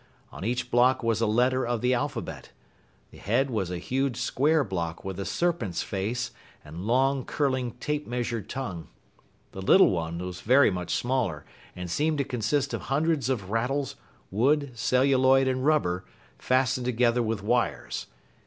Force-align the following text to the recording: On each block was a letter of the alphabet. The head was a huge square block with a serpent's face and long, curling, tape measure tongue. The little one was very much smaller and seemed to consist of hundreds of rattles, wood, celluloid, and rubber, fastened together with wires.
On 0.31 0.43
each 0.43 0.71
block 0.71 1.03
was 1.03 1.21
a 1.21 1.27
letter 1.27 1.63
of 1.63 1.81
the 1.81 1.93
alphabet. 1.93 2.49
The 3.11 3.19
head 3.19 3.51
was 3.51 3.69
a 3.69 3.77
huge 3.77 4.17
square 4.17 4.63
block 4.63 5.05
with 5.05 5.19
a 5.19 5.25
serpent's 5.25 5.83
face 5.83 6.31
and 6.65 6.87
long, 6.87 7.23
curling, 7.23 7.73
tape 7.73 8.07
measure 8.07 8.41
tongue. 8.41 8.87
The 9.51 9.61
little 9.61 9.91
one 9.91 10.17
was 10.17 10.41
very 10.41 10.71
much 10.71 10.91
smaller 10.95 11.45
and 11.75 11.87
seemed 11.87 12.17
to 12.17 12.23
consist 12.23 12.73
of 12.73 12.81
hundreds 12.89 13.29
of 13.29 13.51
rattles, 13.51 13.95
wood, 14.31 14.71
celluloid, 14.73 15.47
and 15.47 15.63
rubber, 15.63 16.05
fastened 16.39 16.85
together 16.87 17.21
with 17.21 17.43
wires. 17.43 18.07